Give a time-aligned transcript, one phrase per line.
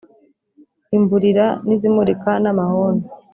[0.97, 3.03] imburira n' izimurika n' amahoni